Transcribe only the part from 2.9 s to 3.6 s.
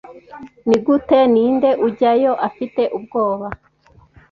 ubwoba